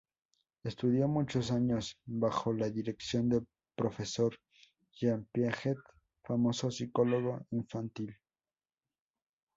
[0.63, 4.35] Estudió muchos años bajo la dirección del profesor
[4.93, 5.77] Jean Piaget,
[6.23, 8.17] famoso psicólogo infantil.